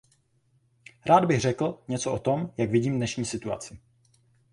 [1.05, 3.79] Rád bych řekl něco o tom, jak vidím dnešní situaci.